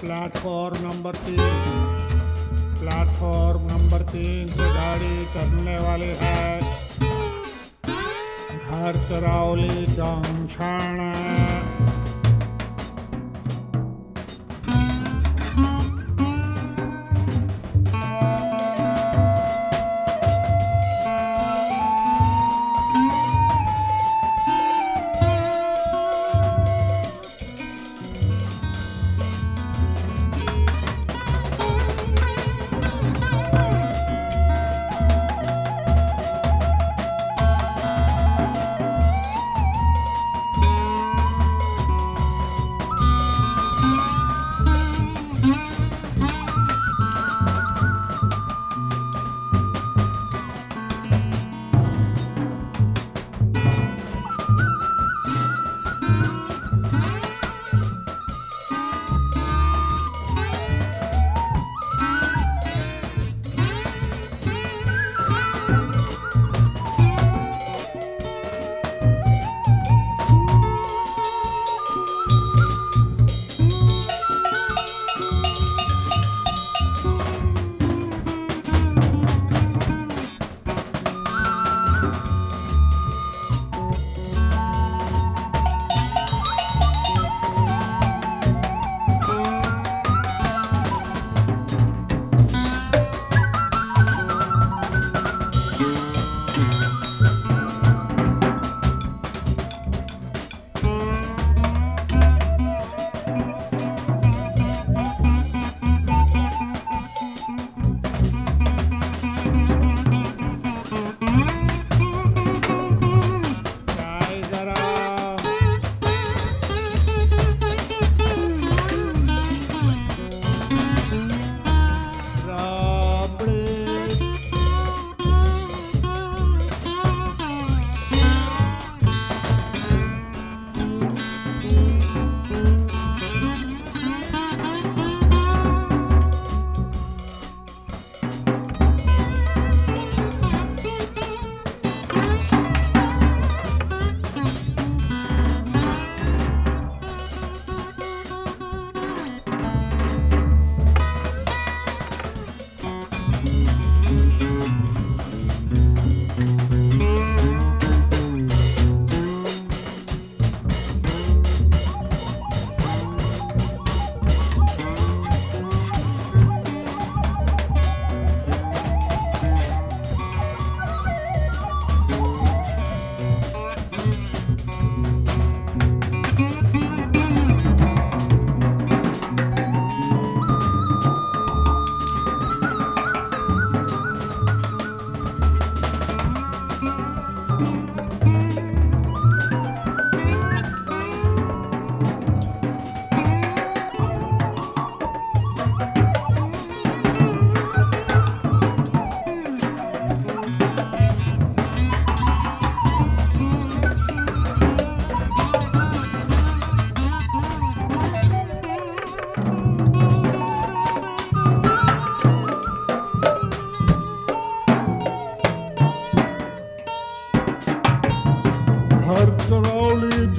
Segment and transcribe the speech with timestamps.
[0.00, 1.40] Platform number तीन।
[2.80, 6.60] Platform number तीन से गाड़ी चलने वाली है।
[8.70, 11.59] घर चरावली जंक्शन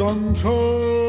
[0.00, 0.99] घर चरावली जंक्शन